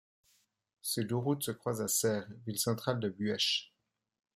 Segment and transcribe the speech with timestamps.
[0.81, 3.71] Ces deux routes se croisent à Serres, ville centrale du Buëch.